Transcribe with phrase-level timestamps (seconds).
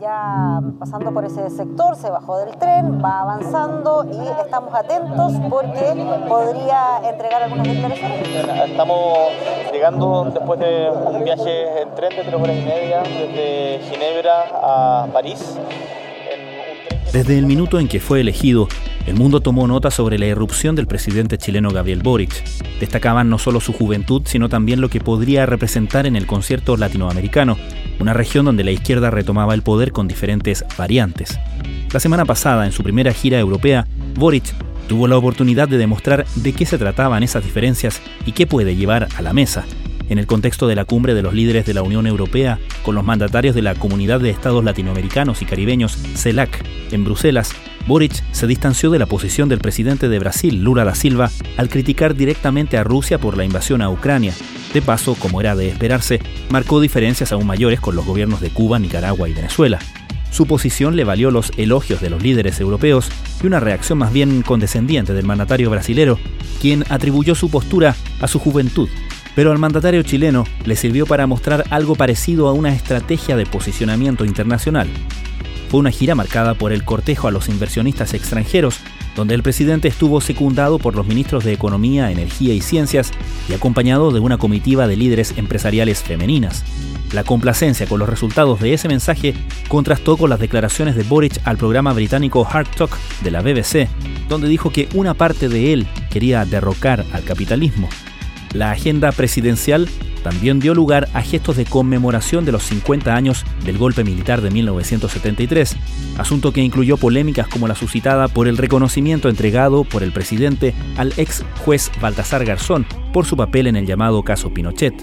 [0.00, 6.06] ya pasando por ese sector, se bajó del tren, va avanzando y estamos atentos porque
[6.28, 8.28] podría entregar algunas declaraciones.
[8.70, 9.28] Estamos
[9.72, 15.06] llegando después de un viaje en tren de tres horas y media desde Ginebra a
[15.12, 15.58] París.
[17.12, 18.68] Desde el minuto en que fue elegido,
[19.08, 22.44] el mundo tomó nota sobre la irrupción del presidente chileno Gabriel Boric.
[22.78, 27.56] Destacaban no solo su juventud, sino también lo que podría representar en el concierto latinoamericano,
[28.00, 31.38] una región donde la izquierda retomaba el poder con diferentes variantes.
[31.90, 34.54] La semana pasada, en su primera gira europea, Boric
[34.88, 39.08] tuvo la oportunidad de demostrar de qué se trataban esas diferencias y qué puede llevar
[39.16, 39.64] a la mesa
[40.10, 43.04] en el contexto de la cumbre de los líderes de la Unión Europea con los
[43.04, 47.54] mandatarios de la Comunidad de Estados Latinoamericanos y Caribeños, CELAC, en Bruselas,
[47.88, 52.14] Boric se distanció de la posición del presidente de Brasil, Lula da Silva, al criticar
[52.14, 54.34] directamente a Rusia por la invasión a Ucrania.
[54.74, 56.20] De paso, como era de esperarse,
[56.50, 59.78] marcó diferencias aún mayores con los gobiernos de Cuba, Nicaragua y Venezuela.
[60.30, 63.08] Su posición le valió los elogios de los líderes europeos
[63.42, 66.18] y una reacción más bien condescendiente del mandatario brasilero,
[66.60, 68.90] quien atribuyó su postura a su juventud
[69.38, 74.24] pero al mandatario chileno le sirvió para mostrar algo parecido a una estrategia de posicionamiento
[74.24, 74.88] internacional.
[75.68, 78.80] Fue una gira marcada por el cortejo a los inversionistas extranjeros,
[79.14, 83.10] donde el presidente estuvo secundado por los ministros de Economía, Energía y Ciencias
[83.48, 86.64] y acompañado de una comitiva de líderes empresariales femeninas.
[87.12, 89.34] La complacencia con los resultados de ese mensaje
[89.68, 93.88] contrastó con las declaraciones de Boric al programa británico Hard Talk de la BBC,
[94.28, 97.88] donde dijo que una parte de él quería derrocar al capitalismo.
[98.54, 99.88] La agenda presidencial
[100.22, 104.50] también dio lugar a gestos de conmemoración de los 50 años del golpe militar de
[104.50, 105.76] 1973,
[106.18, 111.12] asunto que incluyó polémicas como la suscitada por el reconocimiento entregado por el presidente al
[111.16, 114.94] ex juez Baltasar Garzón por su papel en el llamado caso Pinochet.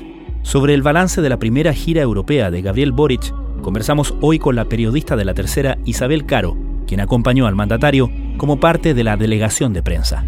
[0.42, 4.66] Sobre el balance de la primera gira europea de Gabriel Boric, conversamos hoy con la
[4.66, 9.74] periodista de la tercera Isabel Caro, quien acompañó al mandatario como parte de la delegación
[9.74, 10.24] de prensa.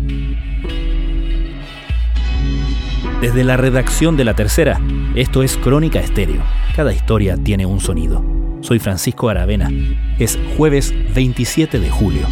[3.22, 4.80] Desde la redacción de La Tercera,
[5.16, 6.44] esto es Crónica Estéreo.
[6.76, 8.24] Cada historia tiene un sonido.
[8.62, 9.72] Soy Francisco Aravena.
[10.20, 12.28] Es jueves 27 de julio.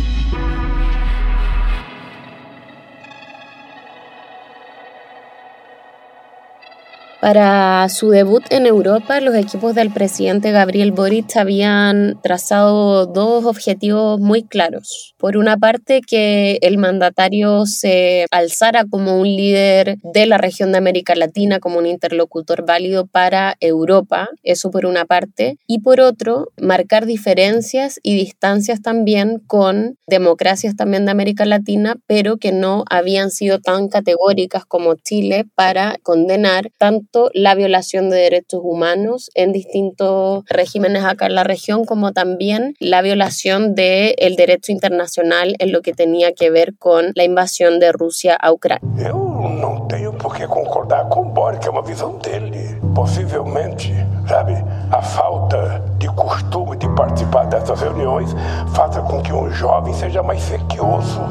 [7.26, 14.20] Para su debut en Europa, los equipos del presidente Gabriel Boric habían trazado dos objetivos
[14.20, 15.16] muy claros.
[15.18, 20.78] Por una parte, que el mandatario se alzara como un líder de la región de
[20.78, 26.50] América Latina, como un interlocutor válido para Europa, eso por una parte, y por otro,
[26.62, 33.32] marcar diferencias y distancias también con democracias también de América Latina, pero que no habían
[33.32, 40.44] sido tan categóricas como Chile para condenar tanto la violación de derechos humanos en distintos
[40.48, 45.82] regímenes acá en la región, como también la violación del el derecho internacional en lo
[45.82, 48.82] que tenía que ver con la invasión de Rusia a Ucrania.
[48.98, 52.80] Eu não tenho por que concordar com o Boric, é uma visão dele.
[52.94, 53.94] Possivelmente,
[54.28, 54.54] sabe,
[54.92, 58.34] a falta de costume de participar dessas reuniões
[58.74, 61.22] faça com que um jovem seja mais sequioso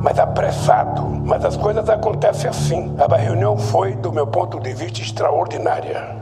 [0.00, 1.02] mais apressado.
[1.24, 2.94] Mas as coisas acontecem assim.
[2.98, 6.20] A reunião foi, do meu ponto de vista, extraordinária.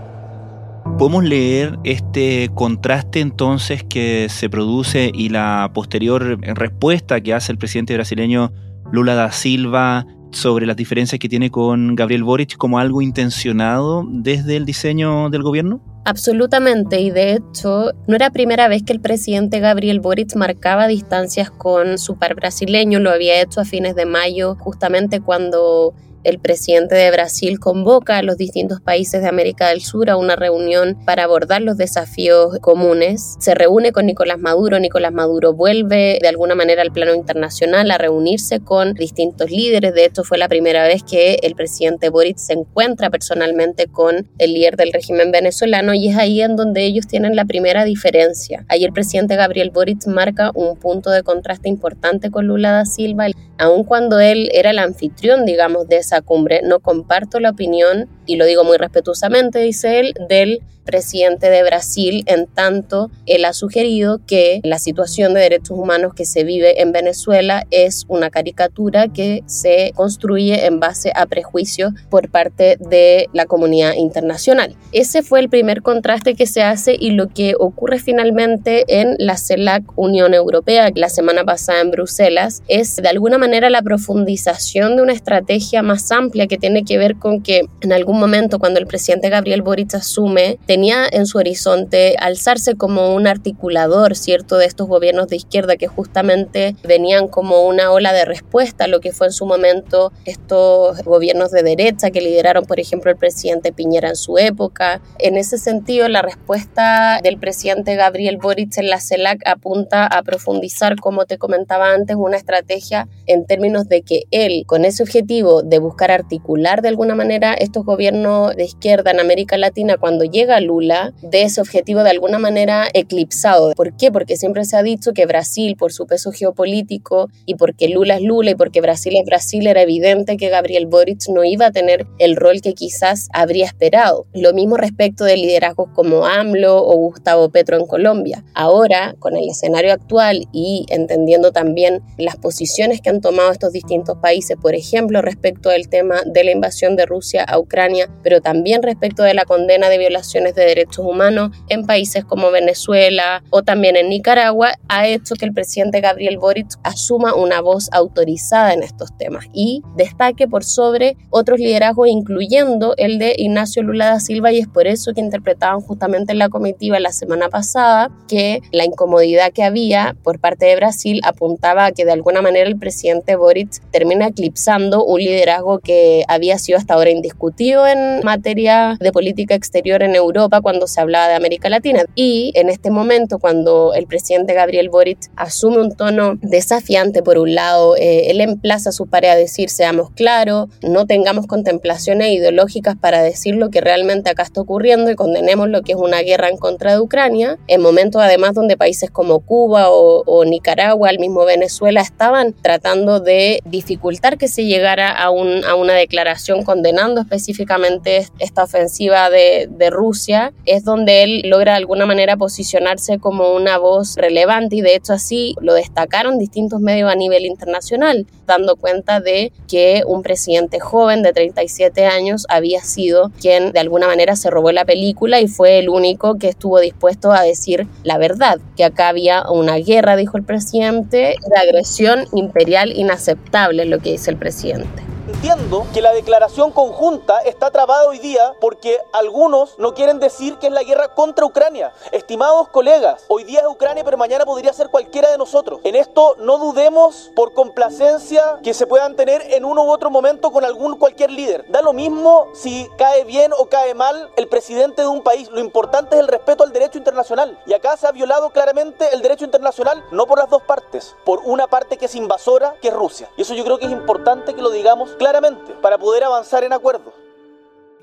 [0.99, 7.59] Podemos leer este contraste entonces que se produce y la posterior respuesta que hace el
[7.59, 8.51] presidente brasileño
[8.91, 14.57] Lula da Silva sobre las diferencias que tiene con Gabriel Boric como algo intencionado desde
[14.57, 15.81] el diseño del gobierno?
[16.09, 21.51] Absolutamente, y de hecho no era primera vez que el presidente Gabriel Boric marcaba distancias
[21.51, 25.93] con su par brasileño, lo había hecho a fines de mayo, justamente cuando
[26.25, 30.37] el presidente de Brasil convoca a los distintos países de América del Sur a una
[30.37, 33.37] reunión para abordar los desafíos comunes.
[33.39, 37.99] Se reúne con Nicolás Maduro, Nicolás Maduro vuelve de alguna manera al plano internacional a
[37.99, 39.95] reunirse con distintos líderes.
[39.95, 44.53] De hecho, fue la primera vez que el presidente Boric se encuentra personalmente con el
[44.53, 48.65] líder del régimen venezolano y es ahí en donde ellos tienen la primera diferencia.
[48.69, 53.27] Ahí el presidente Gabriel Boric marca un punto de contraste importante con Lula da Silva,
[53.59, 56.61] aun cuando él era el anfitrión, digamos, de esa cumbre.
[56.65, 62.25] No comparto la opinión, y lo digo muy respetuosamente, dice él, del presidente de Brasil,
[62.25, 66.93] en tanto él ha sugerido que la situación de derechos humanos que se vive en
[66.93, 73.45] Venezuela es una caricatura que se construye en base a prejuicios por parte de la
[73.45, 74.77] comunidad internacional.
[74.93, 79.37] Ese fue el primer contraste que se hace y lo que ocurre finalmente en la
[79.37, 85.03] CELAC Unión Europea la semana pasada en Bruselas es de alguna manera la profundización de
[85.03, 88.87] una estrategia más amplia que tiene que ver con que en algún momento cuando el
[88.87, 94.87] presidente Gabriel Boric asume tenía en su horizonte alzarse como un articulador, ¿cierto?, de estos
[94.87, 99.27] gobiernos de izquierda que justamente venían como una ola de respuesta a lo que fue
[99.27, 104.15] en su momento estos gobiernos de derecha que lideraron, por ejemplo, el presidente Piñera en
[104.15, 105.01] su época.
[105.19, 110.95] En ese sentido, la respuesta del presidente Gabriel Boric en la CELAC apunta a profundizar,
[111.01, 115.81] como te comentaba antes, una estrategia en términos de que él, con ese objetivo de
[115.81, 121.15] buscar articular de alguna manera estos gobiernos de izquierda en América Latina, cuando llega Lula,
[121.23, 123.73] de ese objetivo de alguna manera eclipsado.
[123.75, 124.13] ¿Por qué?
[124.13, 128.23] Porque siempre se ha dicho que Brasil, por su peso geopolítico y porque Lula es
[128.23, 132.07] Lula y porque Brasil es Brasil, era evidente que Gabriel Boric no iba a tener
[132.19, 134.27] el rol que quizás habría esperado.
[134.35, 138.45] Lo mismo respecto de liderazgos como AMLO o Gustavo Petro en Colombia.
[138.55, 144.19] Ahora, con el escenario actual y entendiendo también las posiciones que han tomado estos distintos
[144.19, 148.83] países, por ejemplo, respecto del tema de la invasión de Rusia a Ucrania, pero también
[148.83, 153.97] respecto de la condena de violaciones de derechos humanos en países como Venezuela o también
[153.97, 159.17] en Nicaragua, ha hecho que el presidente Gabriel Boric asuma una voz autorizada en estos
[159.17, 164.59] temas y destaque por sobre otros liderazgos, incluyendo el de Ignacio Lula da Silva, y
[164.59, 169.53] es por eso que interpretaban justamente en la comitiva la semana pasada que la incomodidad
[169.53, 173.81] que había por parte de Brasil apuntaba a que de alguna manera el presidente Boric
[173.91, 180.03] termina eclipsando un liderazgo que había sido hasta ahora indiscutido en materia de política exterior
[180.03, 182.05] en Europa cuando se hablaba de América Latina.
[182.15, 187.55] Y en este momento, cuando el presidente Gabriel Boric asume un tono desafiante, por un
[187.55, 192.97] lado, eh, él emplaza a su pareja a decir, seamos claros, no tengamos contemplaciones ideológicas
[192.97, 196.49] para decir lo que realmente acá está ocurriendo y condenemos lo que es una guerra
[196.49, 201.19] en contra de Ucrania, en momentos además donde países como Cuba o, o Nicaragua, el
[201.19, 207.21] mismo Venezuela, estaban tratando de dificultar que se llegara a, un, a una declaración condenando
[207.21, 210.28] específicamente esta ofensiva de, de Rusia,
[210.67, 215.15] es donde él logra de alguna manera posicionarse como una voz relevante y de hecho
[215.15, 221.23] así lo destacaron distintos medios a nivel internacional, dando cuenta de que un presidente joven
[221.23, 225.79] de 37 años había sido quien de alguna manera se robó la película y fue
[225.79, 230.37] el único que estuvo dispuesto a decir la verdad, que acá había una guerra, dijo
[230.37, 235.18] el presidente, de agresión imperial inaceptable, lo que dice el presidente.
[235.29, 240.69] Entiendo que la declaración conjunta está trabada hoy día porque algunos no quieren decir que
[240.69, 241.93] es la guerra contra Ucrania.
[242.13, 245.81] Estimados colegas, hoy día es Ucrania, pero mañana podría ser cualquiera de nosotros.
[245.85, 250.51] En esto no dudemos por complacencia que se puedan tener en uno u otro momento
[250.51, 251.67] con algún cualquier líder.
[251.69, 255.51] Da lo mismo si cae bien o cae mal el presidente de un país.
[255.51, 257.61] Lo importante es el respeto al derecho internacional.
[257.67, 261.41] Y acá se ha violado claramente el derecho internacional, no por las dos partes, por
[261.45, 263.29] una parte que es invasora, que es Rusia.
[263.37, 266.73] Y eso yo creo que es importante que lo digamos claramente para poder avanzar en
[266.73, 267.13] acuerdos.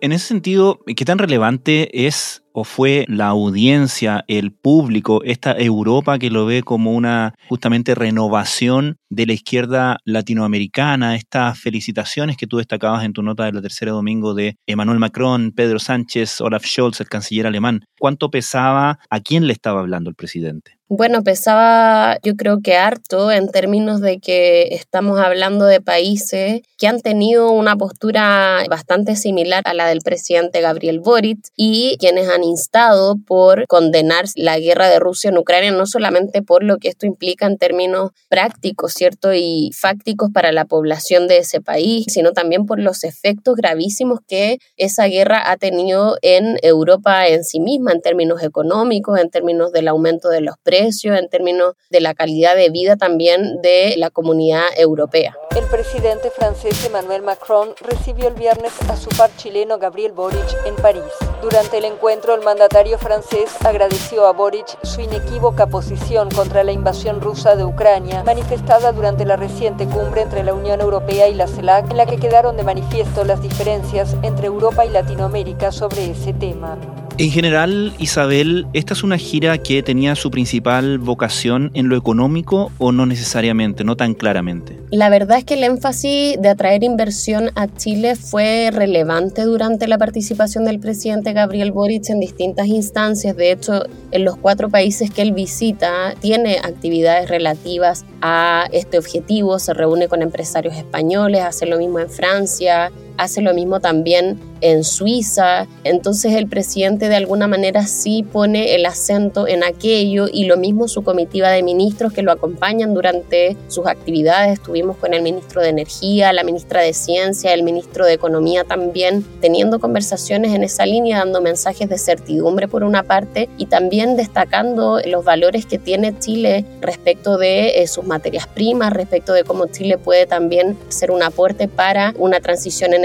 [0.01, 6.19] En ese sentido, ¿qué tan relevante es o fue la audiencia, el público, esta Europa
[6.19, 12.57] que lo ve como una justamente renovación de la izquierda latinoamericana, estas felicitaciones que tú
[12.57, 17.01] destacabas en tu nota de la tercera domingo de Emmanuel Macron, Pedro Sánchez, Olaf Scholz,
[17.01, 17.83] el canciller alemán?
[17.99, 18.99] ¿Cuánto pesaba?
[19.09, 20.74] ¿A quién le estaba hablando el presidente?
[20.87, 26.85] Bueno, pesaba yo creo que harto en términos de que estamos hablando de países que
[26.85, 32.43] han tenido una postura bastante similar a la del presidente Gabriel Boric y quienes han
[32.43, 37.07] instado por condenar la guerra de Rusia en Ucrania, no solamente por lo que esto
[37.07, 39.33] implica en términos prácticos, ¿cierto?
[39.33, 44.59] Y fácticos para la población de ese país, sino también por los efectos gravísimos que
[44.77, 49.87] esa guerra ha tenido en Europa en sí misma, en términos económicos, en términos del
[49.87, 54.65] aumento de los precios, en términos de la calidad de vida también de la comunidad
[54.77, 55.37] europea.
[55.55, 60.75] El presidente francés Emmanuel Macron recibió el viernes a su par chileno Gabriel Boric en
[60.75, 61.03] París.
[61.41, 67.21] Durante el encuentro, el mandatario francés agradeció a Boric su inequívoca posición contra la invasión
[67.21, 71.89] rusa de Ucrania, manifestada durante la reciente cumbre entre la Unión Europea y la CELAC,
[71.91, 76.77] en la que quedaron de manifiesto las diferencias entre Europa y Latinoamérica sobre ese tema.
[77.17, 82.73] En general, Isabel, ¿esta es una gira que tenía su principal vocación en lo económico
[82.77, 84.77] o no necesariamente, no tan claramente?
[84.91, 89.97] La verdad es que el énfasis de atraer inversión a Chile fue relevante durante la
[89.97, 93.37] participación del presidente Gabriel Boric en distintas instancias.
[93.37, 99.57] De hecho, en los cuatro países que él visita, tiene actividades relativas a este objetivo,
[99.59, 104.83] se reúne con empresarios españoles, hace lo mismo en Francia, hace lo mismo también en
[104.83, 105.67] Suiza.
[105.83, 110.87] Entonces el presidente de alguna manera sí pone el acento en aquello y lo mismo
[110.87, 114.53] su comitiva de ministros que lo acompañan durante sus actividades.
[114.53, 119.25] Estuvimos con el ministro de Energía, la ministra de Ciencia, el ministro de Economía también,
[119.41, 124.99] teniendo conversaciones en esa línea, dando mensajes de certidumbre por una parte y también destacando
[125.05, 129.97] los valores que tiene Chile respecto de eh, sus materias primas, respecto de cómo Chile
[129.97, 133.04] puede también ser un aporte para una transición energética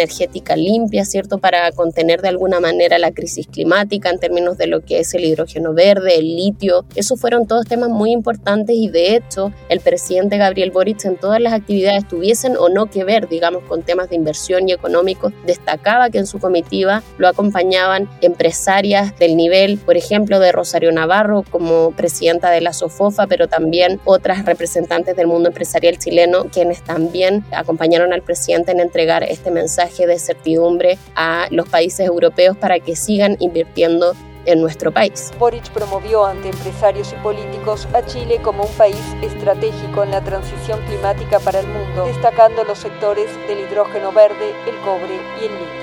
[0.56, 1.38] limpia, ¿cierto?
[1.38, 5.24] Para contener de alguna manera la crisis climática en términos de lo que es el
[5.24, 6.84] hidrógeno verde, el litio.
[6.94, 11.40] Esos fueron todos temas muy importantes y de hecho el presidente Gabriel Boric en todas
[11.40, 16.10] las actividades tuviesen o no que ver, digamos, con temas de inversión y económicos, destacaba
[16.10, 21.92] que en su comitiva lo acompañaban empresarias del nivel, por ejemplo, de Rosario Navarro como
[21.92, 28.12] presidenta de la SOFOFA, pero también otras representantes del mundo empresarial chileno, quienes también acompañaron
[28.12, 33.36] al presidente en entregar este mensaje de certidumbre a los países europeos para que sigan
[33.40, 34.14] invirtiendo
[34.46, 35.30] en nuestro país.
[35.38, 40.80] Boric promovió ante empresarios y políticos a Chile como un país estratégico en la transición
[40.86, 45.80] climática para el mundo, destacando los sectores del hidrógeno verde, el cobre y el litio.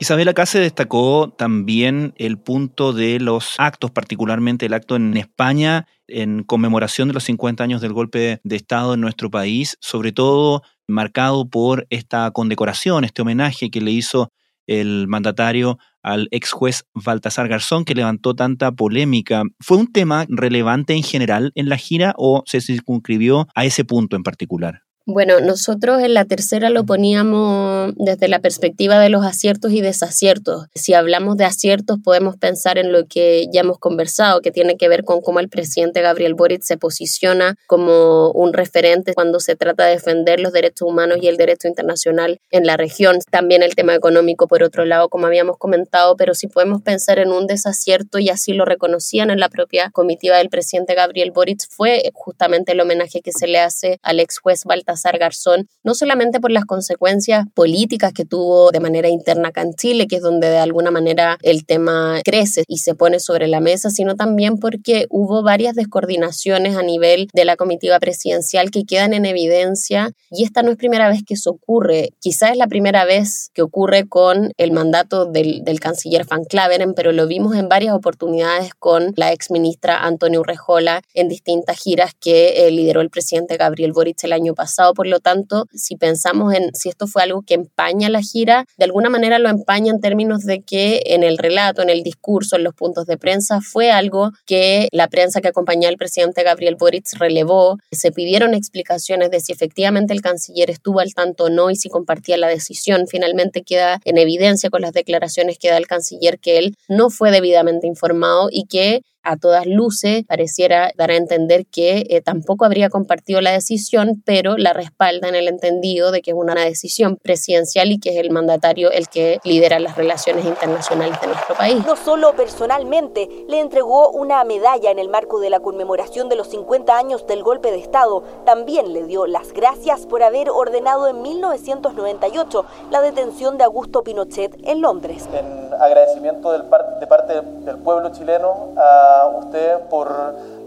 [0.00, 5.88] Isabel, acá se destacó también el punto de los actos, particularmente el acto en España
[6.06, 10.62] en conmemoración de los 50 años del golpe de Estado en nuestro país, sobre todo
[10.88, 14.32] marcado por esta condecoración, este homenaje que le hizo
[14.66, 19.42] el mandatario al ex juez Baltasar Garzón, que levantó tanta polémica.
[19.60, 24.16] ¿Fue un tema relevante en general en la gira o se circunscribió a ese punto
[24.16, 24.87] en particular?
[25.10, 30.66] Bueno, nosotros en la tercera lo poníamos desde la perspectiva de los aciertos y desaciertos.
[30.74, 34.86] Si hablamos de aciertos, podemos pensar en lo que ya hemos conversado, que tiene que
[34.86, 39.86] ver con cómo el presidente Gabriel Boric se posiciona como un referente cuando se trata
[39.86, 43.20] de defender los derechos humanos y el derecho internacional en la región.
[43.30, 47.32] También el tema económico, por otro lado, como habíamos comentado, pero si podemos pensar en
[47.32, 52.10] un desacierto, y así lo reconocían en la propia comitiva del presidente Gabriel Boric, fue
[52.12, 56.50] justamente el homenaje que se le hace al ex juez Baltasar Garzón, no solamente por
[56.50, 60.58] las consecuencias políticas que tuvo de manera interna acá en Chile, que es donde de
[60.58, 65.42] alguna manera el tema crece y se pone sobre la mesa, sino también porque hubo
[65.42, 70.70] varias descoordinaciones a nivel de la comitiva presidencial que quedan en evidencia y esta no
[70.70, 74.72] es primera vez que eso ocurre, quizás es la primera vez que ocurre con el
[74.72, 79.50] mandato del, del canciller Van Claveren, pero lo vimos en varias oportunidades con la ex
[79.50, 84.54] ministra Antonio Urrejola en distintas giras que eh, lideró el presidente Gabriel Boric el año
[84.54, 88.66] pasado por lo tanto, si pensamos en si esto fue algo que empaña la gira,
[88.76, 92.56] de alguna manera lo empaña en términos de que en el relato, en el discurso,
[92.56, 96.76] en los puntos de prensa, fue algo que la prensa que acompañó al presidente Gabriel
[96.76, 97.78] Boric relevó.
[97.90, 101.88] Se pidieron explicaciones de si efectivamente el canciller estuvo al tanto o no y si
[101.88, 103.06] compartía la decisión.
[103.08, 107.30] Finalmente queda en evidencia con las declaraciones que da el canciller que él no fue
[107.30, 112.88] debidamente informado y que a todas luces pareciera dar a entender que eh, tampoco habría
[112.88, 117.92] compartido la decisión, pero la respalda en el entendido de que es una decisión presidencial
[117.92, 121.84] y que es el mandatario el que lidera las relaciones internacionales de nuestro país.
[121.86, 126.48] No solo personalmente le entregó una medalla en el marco de la conmemoración de los
[126.48, 131.20] 50 años del golpe de Estado, también le dio las gracias por haber ordenado en
[131.20, 135.28] 1998 la detención de Augusto Pinochet en Londres.
[135.34, 136.62] En agradecimiento del
[137.00, 140.08] de parte del pueblo chileno a usted por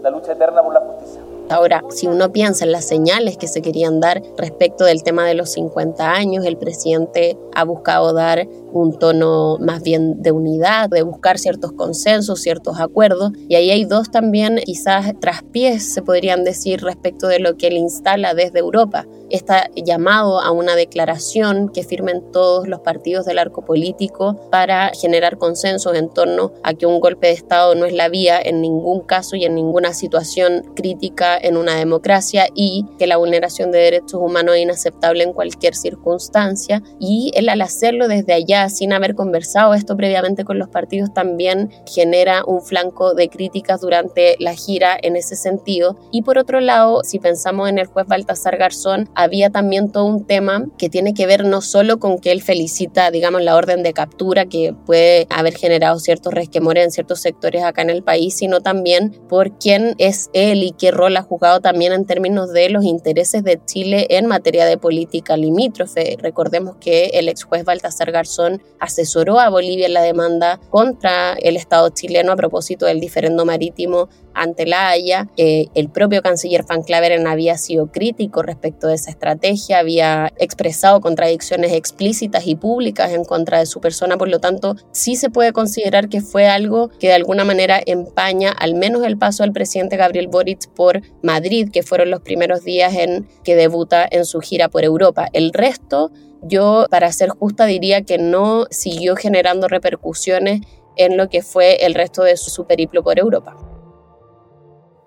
[0.02, 1.20] la lucha eterna por la justicia.
[1.52, 5.34] Ahora, si uno piensa en las señales que se querían dar respecto del tema de
[5.34, 11.02] los 50 años, el presidente ha buscado dar un tono más bien de unidad, de
[11.02, 16.80] buscar ciertos consensos, ciertos acuerdos, y ahí hay dos también quizás traspiés, se podrían decir,
[16.80, 22.22] respecto de lo que él instala desde Europa está llamado a una declaración que firmen
[22.32, 27.28] todos los partidos del arco político para generar consensos en torno a que un golpe
[27.28, 31.56] de Estado no es la vía en ningún caso y en ninguna situación crítica en
[31.56, 36.82] una democracia y que la vulneración de derechos humanos es inaceptable en cualquier circunstancia.
[36.98, 41.70] Y él al hacerlo desde allá, sin haber conversado esto previamente con los partidos, también
[41.86, 45.96] genera un flanco de críticas durante la gira en ese sentido.
[46.10, 50.24] Y por otro lado, si pensamos en el juez Baltasar Garzón, había también todo un
[50.24, 53.92] tema que tiene que ver no solo con que él felicita, digamos, la orden de
[53.92, 58.60] captura que puede haber generado ciertos resquemores en ciertos sectores acá en el país, sino
[58.60, 62.84] también por quién es él y qué rol ha jugado también en términos de los
[62.84, 66.16] intereses de Chile en materia de política limítrofe.
[66.20, 71.56] Recordemos que el ex juez Baltasar Garzón asesoró a Bolivia en la demanda contra el
[71.56, 75.28] Estado chileno a propósito del diferendo marítimo ante la Haya.
[75.36, 81.00] Eh, el propio canciller Van Claveren había sido crítico respecto de esa estrategia, había expresado
[81.00, 85.52] contradicciones explícitas y públicas en contra de su persona, por lo tanto, sí se puede
[85.52, 89.96] considerar que fue algo que de alguna manera empaña al menos el paso del presidente
[89.96, 94.68] Gabriel Boric por Madrid, que fueron los primeros días en que debuta en su gira
[94.68, 95.28] por Europa.
[95.32, 96.10] El resto,
[96.42, 100.60] yo, para ser justa, diría que no siguió generando repercusiones
[100.96, 103.71] en lo que fue el resto de su periplo por Europa.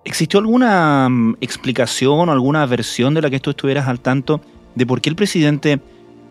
[0.06, 4.40] ¿Existió alguna mm, explicación o alguna versión de la que tú estuvieras al tanto
[4.76, 5.80] de por qué el presidente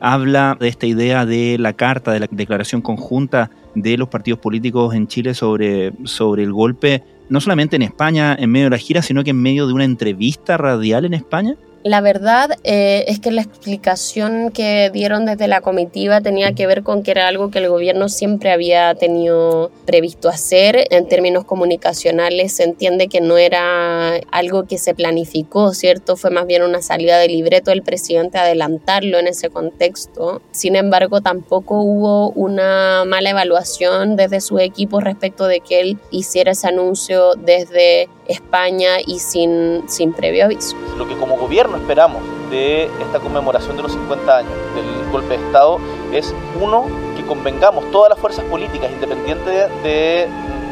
[0.00, 4.94] habla de esta idea de la carta, de la declaración conjunta de los partidos políticos
[4.94, 9.02] en Chile sobre, sobre el golpe, no solamente en España en medio de la gira,
[9.02, 11.56] sino que en medio de una entrevista radial en España?
[11.84, 16.82] La verdad eh, es que la explicación que dieron desde la comitiva tenía que ver
[16.82, 20.86] con que era algo que el gobierno siempre había tenido previsto hacer.
[20.88, 26.16] En términos comunicacionales se entiende que no era algo que se planificó, ¿cierto?
[26.16, 30.40] Fue más bien una salida de libreto del presidente adelantarlo en ese contexto.
[30.52, 36.52] Sin embargo, tampoco hubo una mala evaluación desde su equipo respecto de que él hiciera
[36.52, 40.76] ese anuncio desde España y sin, sin previo aviso.
[40.96, 45.44] Lo que como gobierno esperamos de esta conmemoración de los 50 años del golpe de
[45.44, 45.78] Estado
[46.12, 50.28] es, uno, que convengamos todas las fuerzas políticas, independientes de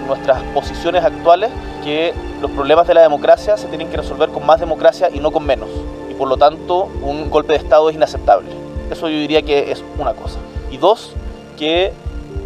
[0.06, 1.50] nuestras posiciones actuales,
[1.84, 5.30] que los problemas de la democracia se tienen que resolver con más democracia y no
[5.30, 5.68] con menos.
[6.10, 8.48] Y por lo tanto, un golpe de Estado es inaceptable.
[8.90, 10.38] Eso yo diría que es una cosa.
[10.70, 11.12] Y dos,
[11.58, 11.92] que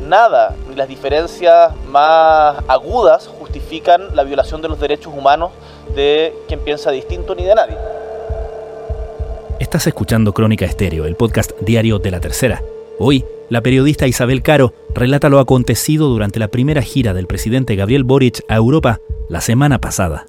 [0.06, 3.28] nada, ni las diferencias más agudas
[4.14, 5.50] la violación de los derechos humanos
[5.94, 7.76] de quien piensa distinto ni de nadie.
[9.60, 12.62] Estás escuchando Crónica Estéreo, el podcast diario de la tercera.
[12.98, 18.04] Hoy, la periodista Isabel Caro relata lo acontecido durante la primera gira del presidente Gabriel
[18.04, 20.26] Boric a Europa la semana pasada.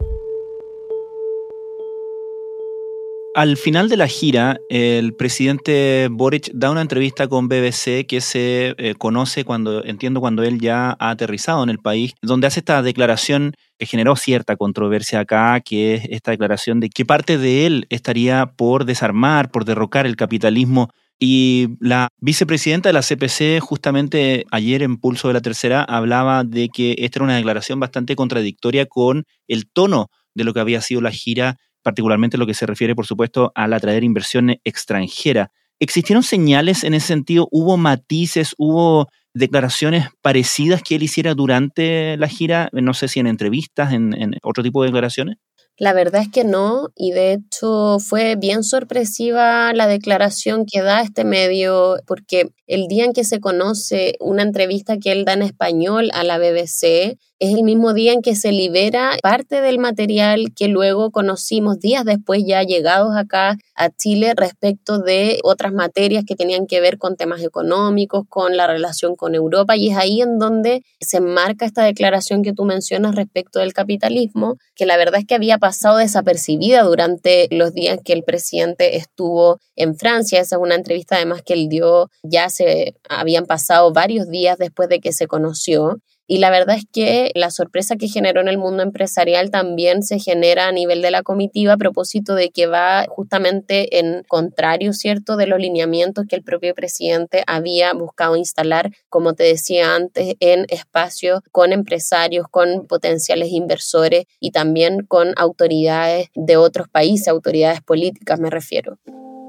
[3.38, 8.74] Al final de la gira, el presidente Boric da una entrevista con BBC que se
[8.80, 12.82] eh, conoce cuando, entiendo, cuando él ya ha aterrizado en el país, donde hace esta
[12.82, 17.86] declaración que generó cierta controversia acá, que es esta declaración de que parte de él
[17.92, 20.90] estaría por desarmar, por derrocar el capitalismo.
[21.20, 26.70] Y la vicepresidenta de la CPC, justamente ayer en Pulso de la Tercera, hablaba de
[26.70, 31.02] que esta era una declaración bastante contradictoria con el tono de lo que había sido
[31.02, 35.52] la gira particularmente lo que se refiere, por supuesto, al atraer inversión extranjera.
[35.80, 37.48] ¿Existieron señales en ese sentido?
[37.50, 38.56] ¿Hubo matices?
[38.58, 42.68] ¿Hubo declaraciones parecidas que él hiciera durante la gira?
[42.74, 45.38] No sé si en entrevistas, en, en otro tipo de declaraciones.
[45.80, 51.02] La verdad es que no, y de hecho fue bien sorpresiva la declaración que da
[51.02, 55.44] este medio, porque el día en que se conoce una entrevista que él da en
[55.44, 60.54] español a la BBC, es el mismo día en que se libera parte del material
[60.56, 66.36] que luego conocimos días después ya llegados acá a Chile respecto de otras materias que
[66.36, 70.40] tenían que ver con temas económicos, con la relación con Europa y es ahí en
[70.40, 75.28] donde se marca esta declaración que tú mencionas respecto del capitalismo, que la verdad es
[75.28, 75.60] que había
[75.98, 80.40] desapercibida durante los días que el presidente estuvo en Francia.
[80.40, 84.90] Esa es una entrevista además que él dio, ya se habían pasado varios días después
[84.90, 88.58] de que se conoció y la verdad es que la sorpresa que generó en el
[88.58, 93.06] mundo empresarial también se genera a nivel de la comitiva a propósito de que va
[93.08, 99.34] justamente en contrario, ¿cierto?, de los lineamientos que el propio presidente había buscado instalar, como
[99.34, 106.58] te decía antes, en espacios con empresarios, con potenciales inversores y también con autoridades de
[106.58, 108.98] otros países, autoridades políticas me refiero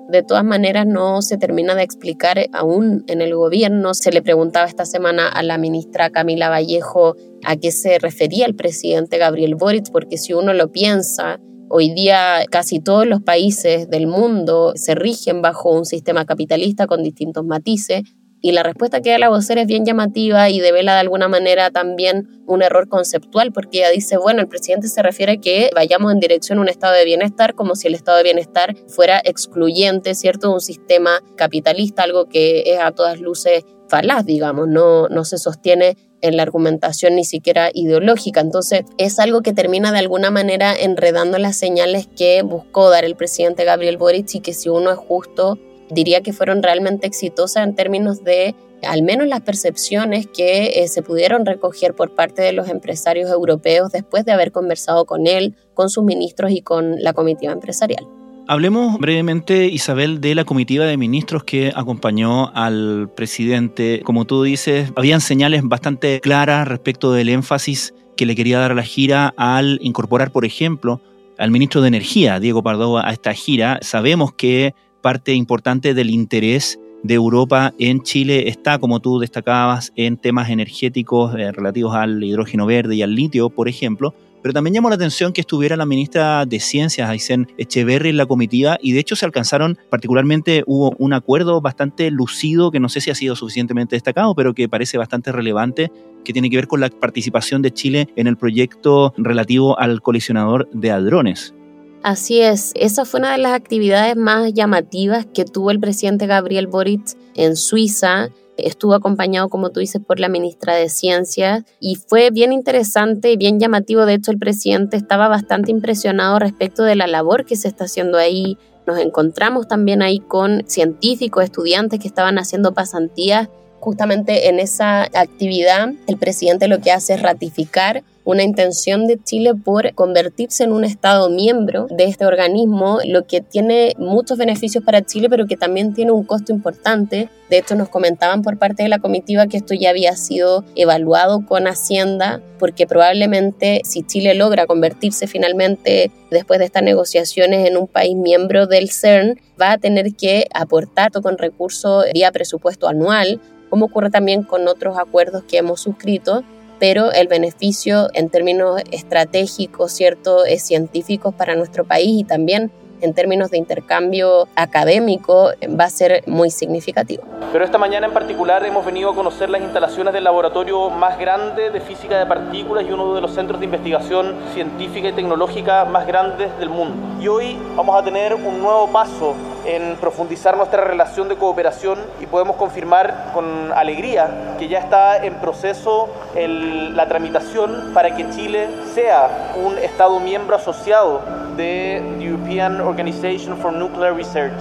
[0.09, 3.93] de todas maneras no se termina de explicar aún en el gobierno.
[3.95, 8.55] Se le preguntaba esta semana a la ministra Camila Vallejo a qué se refería el
[8.55, 14.07] presidente Gabriel Boric, porque si uno lo piensa, hoy día casi todos los países del
[14.07, 18.03] mundo se rigen bajo un sistema capitalista con distintos matices
[18.41, 21.71] y la respuesta que da la vocera es bien llamativa y devela de alguna manera
[21.71, 26.13] también un error conceptual, porque ella dice, bueno, el presidente se refiere a que vayamos
[26.13, 30.15] en dirección a un estado de bienestar, como si el estado de bienestar fuera excluyente,
[30.15, 35.25] ¿cierto?, de un sistema capitalista, algo que es a todas luces falaz, digamos, no, no
[35.25, 38.41] se sostiene en la argumentación ni siquiera ideológica.
[38.41, 43.17] Entonces es algo que termina de alguna manera enredando las señales que buscó dar el
[43.17, 45.59] presidente Gabriel Boric y que si uno es justo
[45.91, 48.55] diría que fueron realmente exitosas en términos de
[48.87, 53.91] al menos las percepciones que eh, se pudieron recoger por parte de los empresarios europeos
[53.93, 58.07] después de haber conversado con él, con sus ministros y con la comitiva empresarial.
[58.51, 64.01] Hablemos brevemente, Isabel, de la comitiva de ministros que acompañó al presidente.
[64.05, 68.75] Como tú dices, habían señales bastante claras respecto del énfasis que le quería dar a
[68.75, 71.03] la gira al incorporar, por ejemplo,
[71.37, 73.81] al ministro de Energía, Diego Pardo, a esta gira.
[73.83, 80.17] Sabemos que parte importante del interés de Europa en Chile está, como tú destacabas, en
[80.17, 84.89] temas energéticos eh, relativos al hidrógeno verde y al litio, por ejemplo, pero también llamó
[84.89, 89.01] la atención que estuviera la ministra de Ciencias, Aysén Echeverry, en la comitiva, y de
[89.01, 93.35] hecho se alcanzaron, particularmente hubo un acuerdo bastante lucido, que no sé si ha sido
[93.35, 95.91] suficientemente destacado, pero que parece bastante relevante,
[96.25, 100.69] que tiene que ver con la participación de Chile en el proyecto relativo al colisionador
[100.73, 101.55] de hadrones.
[102.03, 106.67] Así es, esa fue una de las actividades más llamativas que tuvo el presidente Gabriel
[106.67, 112.31] Boric en Suiza Estuvo acompañado, como tú dices, por la ministra de Ciencias y fue
[112.31, 114.05] bien interesante y bien llamativo.
[114.05, 118.19] De hecho, el presidente estaba bastante impresionado respecto de la labor que se está haciendo
[118.19, 118.59] ahí.
[118.85, 125.91] Nos encontramos también ahí con científicos, estudiantes que estaban haciendo pasantías justamente en esa actividad.
[126.09, 130.85] El presidente lo que hace es ratificar una intención de Chile por convertirse en un
[130.85, 135.95] Estado miembro de este organismo, lo que tiene muchos beneficios para Chile, pero que también
[135.95, 137.31] tiene un costo importante.
[137.49, 141.47] De hecho, nos comentaban por parte de la comitiva que esto ya había sido evaluado
[141.47, 147.87] con Hacienda, porque probablemente si Chile logra convertirse finalmente después de estas negociaciones en un
[147.87, 153.87] país miembro del CERN, va a tener que aportar con recursos vía presupuesto anual, como
[153.87, 156.45] ocurre también con otros acuerdos que hemos suscrito
[156.79, 163.15] pero el beneficio en términos estratégicos, ¿cierto?, es científicos para nuestro país y también en
[163.15, 167.23] términos de intercambio académico va a ser muy significativo.
[167.53, 171.71] Pero esta mañana en particular hemos venido a conocer las instalaciones del laboratorio más grande
[171.71, 176.07] de física de partículas y uno de los centros de investigación científica y tecnológica más
[176.07, 176.97] grandes del mundo.
[177.23, 179.35] Y hoy vamos a tener un nuevo paso
[179.69, 185.35] en profundizar nuestra relación de cooperación y podemos confirmar con alegría que ya está en
[185.35, 191.21] proceso la tramitación para que Chile sea un Estado miembro asociado
[191.57, 194.59] de European Organization for Nuclear Research.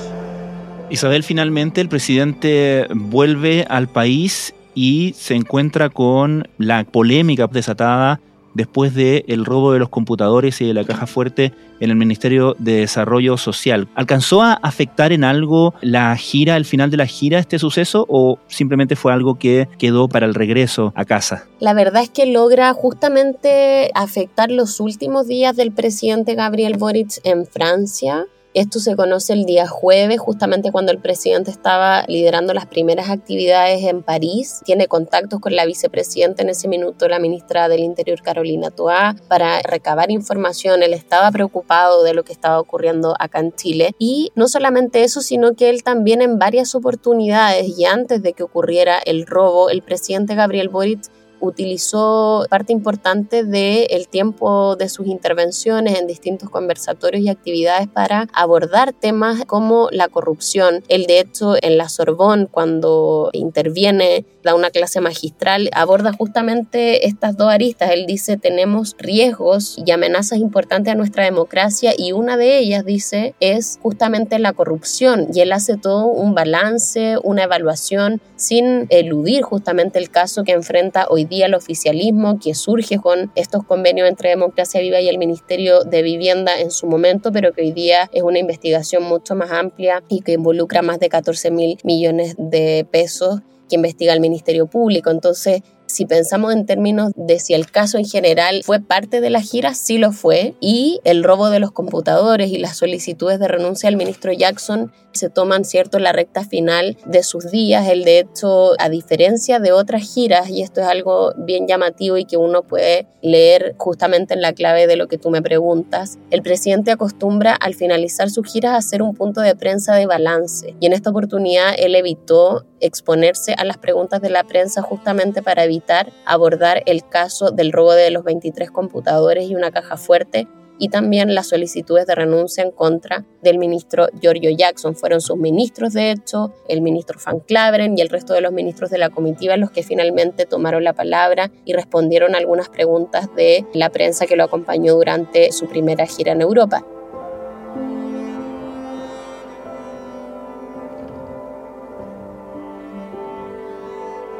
[0.89, 8.19] Isabel, finalmente el presidente vuelve al país y se encuentra con la polémica desatada
[8.57, 12.55] después del el robo de los computadores y de la caja fuerte en el Ministerio
[12.57, 13.87] de Desarrollo Social.
[13.95, 18.39] ¿Alcanzó a afectar en algo la gira, el final de la gira, este suceso o
[18.47, 21.45] simplemente fue algo que quedó para el regreso a casa?
[21.59, 27.45] La verdad es que logra justamente afectar los últimos días del presidente Gabriel Boric en
[27.45, 28.25] Francia
[28.57, 33.83] esto se conoce el día jueves, justamente cuando el presidente estaba liderando las primeras actividades
[33.83, 34.61] en París.
[34.65, 39.61] Tiene contactos con la vicepresidenta en ese minuto, la ministra del Interior Carolina Toá, para
[39.61, 40.81] recabar información.
[40.81, 43.93] Él estaba preocupado de lo que estaba ocurriendo acá en Chile.
[43.99, 48.41] Y no solamente eso, sino que él también en varias oportunidades y antes de que
[48.41, 51.01] ocurriera el robo, el presidente Gabriel Boric
[51.39, 58.93] utilizó parte importante del tiempo de sus intervenciones en distintos conversatorios y actividades para abordar
[58.93, 60.83] temas como la corrupción.
[60.87, 67.35] Él, de hecho, en la Sorbonne, cuando interviene, da una clase magistral, aborda justamente estas
[67.35, 67.91] dos aristas.
[67.91, 73.35] Él dice, tenemos riesgos y amenazas importantes a nuestra democracia y una de ellas, dice,
[73.39, 75.27] es justamente la corrupción.
[75.33, 81.07] Y él hace todo un balance, una evaluación, sin eludir justamente el caso que enfrenta
[81.09, 85.83] hoy día el oficialismo que surge con estos convenios entre Democracia Viva y el Ministerio
[85.83, 90.03] de Vivienda en su momento, pero que hoy día es una investigación mucho más amplia
[90.09, 95.09] y que involucra más de 14 mil millones de pesos que investiga el Ministerio Público.
[95.09, 99.41] Entonces, si pensamos en términos de si el caso en general fue parte de la
[99.41, 103.89] gira, sí lo fue, y el robo de los computadores y las solicitudes de renuncia
[103.89, 107.87] al ministro Jackson se toman, cierto, la recta final de sus días.
[107.89, 112.25] Él, de hecho, a diferencia de otras giras, y esto es algo bien llamativo y
[112.25, 116.43] que uno puede leer justamente en la clave de lo que tú me preguntas, el
[116.43, 120.75] presidente acostumbra al finalizar sus giras a hacer un punto de prensa de balance.
[120.79, 125.63] Y en esta oportunidad él evitó exponerse a las preguntas de la prensa justamente para
[125.63, 125.76] evitar
[126.25, 130.47] abordar el caso del robo de los 23 computadores y una caja fuerte
[130.79, 134.95] y también las solicitudes de renuncia en contra del ministro Giorgio Jackson.
[134.95, 138.89] Fueron sus ministros, de hecho, el ministro Van Claveren y el resto de los ministros
[138.89, 143.89] de la comitiva los que finalmente tomaron la palabra y respondieron algunas preguntas de la
[143.89, 146.85] prensa que lo acompañó durante su primera gira en Europa.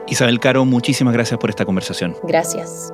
[0.08, 2.16] Isabel Caro, muchísimas gracias por esta conversación.
[2.24, 2.94] Gracias.